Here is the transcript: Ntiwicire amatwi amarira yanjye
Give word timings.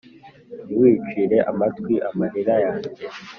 Ntiwicire 0.65 1.37
amatwi 1.51 1.95
amarira 2.09 2.55
yanjye 2.63 2.91